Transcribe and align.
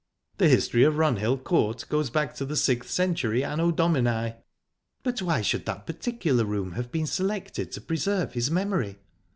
The 0.39 0.49
history 0.49 0.81
of 0.83 0.95
Runhill 0.95 1.43
Court 1.43 1.85
goes 1.87 2.09
back 2.09 2.33
to 2.37 2.43
the 2.45 2.55
sixth 2.55 2.89
century 2.89 3.43
Anno 3.43 3.69
Domini." 3.69 4.33
"But 5.03 5.21
why 5.21 5.43
should 5.43 5.67
that 5.67 5.85
particular 5.85 6.43
room 6.43 6.71
have 6.71 6.91
been 6.91 7.05
selected 7.05 7.71
to 7.73 7.81
preserve 7.81 8.33
his 8.33 8.49
memory?" 8.49 8.97